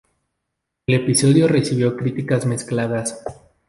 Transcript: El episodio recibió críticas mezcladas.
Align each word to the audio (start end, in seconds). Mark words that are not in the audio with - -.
El 0.87 0.95
episodio 0.95 1.47
recibió 1.47 1.95
críticas 1.95 2.47
mezcladas. 2.47 3.23